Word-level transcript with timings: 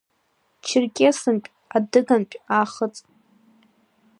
Черкессынтә, 0.67 1.51
Адыгантә, 1.75 2.37
Аахыҵ… 2.55 2.95